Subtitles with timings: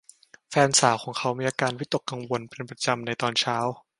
[0.49, 3.57] แฟนสาวของเขามีอาการวิตกกังวลเป็นประจำในตอนเช้า